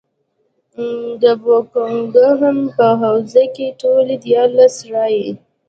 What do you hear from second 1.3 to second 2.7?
بوکنګهم